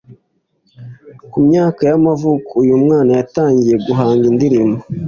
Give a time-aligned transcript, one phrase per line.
[1.29, 4.79] Ku myaka y’amavuko uyu mwana yatangiye guhanga indirimbo